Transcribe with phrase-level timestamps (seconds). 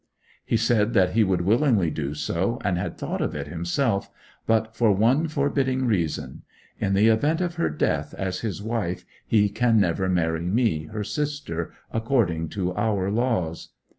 [0.43, 4.09] He said that he would willingly do so, and had thought of it himself;
[4.47, 6.41] but for one forbidding reason:
[6.79, 11.03] in the event of her death as his wife he can never marry me, her
[11.03, 13.73] sister, according to our laws.